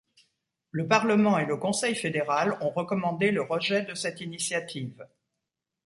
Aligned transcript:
Le 0.71 0.87
parlement 0.87 1.37
et 1.37 1.45
le 1.45 1.57
Conseil 1.57 1.93
fédéral 1.93 2.57
ont 2.61 2.71
recommandé 2.71 3.29
le 3.29 3.43
rejet 3.43 3.83
de 3.83 3.93
cette 3.93 4.19
initiative. 4.19 5.07